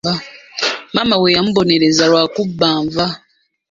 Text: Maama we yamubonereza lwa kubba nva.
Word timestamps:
Maama 0.93 1.15
we 1.21 1.29
yamubonereza 1.35 2.03
lwa 2.11 2.23
kubba 2.33 2.69
nva. 2.85 3.05